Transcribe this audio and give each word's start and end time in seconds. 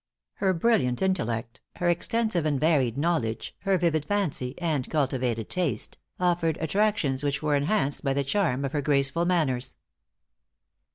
Her 0.37 0.51
brilliant 0.55 1.03
intellect, 1.03 1.61
her 1.75 1.87
extensive 1.87 2.43
and 2.43 2.59
varied 2.59 2.97
knowledge, 2.97 3.55
her 3.59 3.77
vivid 3.77 4.03
fancy, 4.03 4.55
and 4.57 4.89
cultivated 4.89 5.47
taste, 5.47 5.95
offered 6.19 6.57
attractions 6.59 7.23
which 7.23 7.43
were 7.43 7.55
enhanced 7.55 8.03
by 8.03 8.13
the 8.13 8.23
charm 8.23 8.65
of 8.65 8.71
her 8.71 8.81
graceful 8.81 9.25
manners. 9.25 9.75